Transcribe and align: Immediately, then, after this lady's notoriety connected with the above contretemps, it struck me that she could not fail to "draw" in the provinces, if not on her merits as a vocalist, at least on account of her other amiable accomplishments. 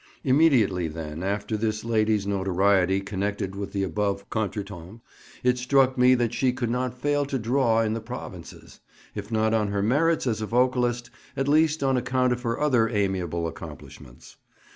Immediately, 0.23 0.87
then, 0.87 1.21
after 1.21 1.55
this 1.55 1.85
lady's 1.85 2.25
notoriety 2.25 3.01
connected 3.01 3.55
with 3.55 3.71
the 3.71 3.83
above 3.83 4.27
contretemps, 4.31 4.99
it 5.43 5.59
struck 5.59 5.95
me 5.95 6.15
that 6.15 6.33
she 6.33 6.51
could 6.53 6.71
not 6.71 6.99
fail 6.99 7.23
to 7.27 7.37
"draw" 7.37 7.81
in 7.83 7.93
the 7.93 8.01
provinces, 8.01 8.79
if 9.13 9.31
not 9.31 9.53
on 9.53 9.67
her 9.67 9.83
merits 9.83 10.25
as 10.25 10.41
a 10.41 10.47
vocalist, 10.47 11.11
at 11.37 11.47
least 11.47 11.83
on 11.83 11.97
account 11.97 12.33
of 12.33 12.41
her 12.41 12.59
other 12.59 12.89
amiable 12.89 13.47
accomplishments. 13.47 14.37